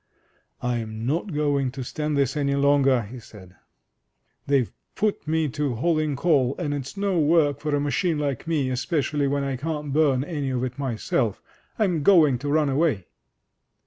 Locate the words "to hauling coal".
5.49-6.55